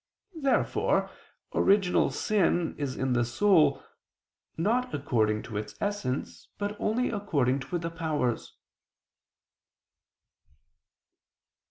[0.41, 1.11] Therefore
[1.53, 3.83] original sin is in the soul,
[4.57, 8.55] not according to its essence, but only according to the powers.